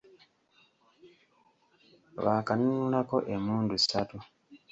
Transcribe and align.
Baakanunulako 2.23 3.17
emmundu 3.33 3.75
ssatu. 3.83 4.17